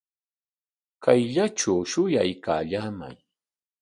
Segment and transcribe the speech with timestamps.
[1.03, 3.15] Kayllatraw shuyaykallaamay